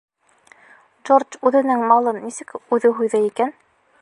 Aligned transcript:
—Джордж 1.09 1.37
үҙенең 1.51 1.85
малын 1.93 2.21
нисек 2.25 2.57
үҙе 2.79 2.93
һуйҙы 3.01 3.27
икән? 3.33 3.59